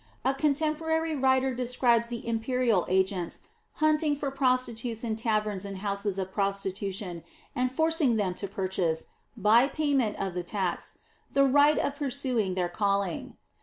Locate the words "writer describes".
1.15-2.07